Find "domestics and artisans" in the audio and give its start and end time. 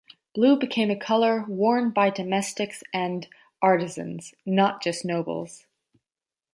2.09-4.33